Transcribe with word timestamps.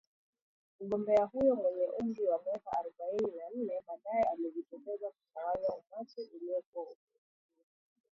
Mgombea 0.81 1.25
huyo 1.25 1.55
mwenye 1.55 1.87
umri 1.99 2.23
wa 2.25 2.41
miaka 2.43 2.71
arubaini 2.71 3.37
na 3.37 3.51
ine, 3.51 3.81
baadae 3.87 4.23
alijitokeza 4.33 5.09
kutawanya 5.09 5.67
umati 5.69 6.21
uliokuwa 6.35 6.83
ukimsubiri 6.83 7.69